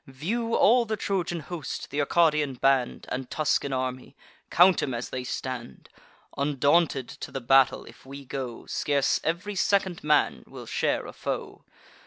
View 0.07 0.55
all 0.55 0.85
the 0.85 0.97
Trojan 0.97 1.41
host, 1.41 1.91
th' 1.91 1.99
Arcadian 1.99 2.55
band, 2.55 3.05
And 3.11 3.29
Tuscan 3.29 3.71
army; 3.71 4.15
count 4.49 4.81
'em 4.81 4.95
as 4.95 5.11
they 5.11 5.23
stand: 5.23 5.89
Undaunted 6.35 7.07
to 7.07 7.31
the 7.31 7.39
battle 7.39 7.85
if 7.85 8.03
we 8.03 8.25
go, 8.25 8.65
Scarce 8.65 9.19
ev'ry 9.23 9.53
second 9.53 10.03
man 10.03 10.43
will 10.47 10.65
share 10.65 11.05
a 11.05 11.13
foe. 11.13 11.65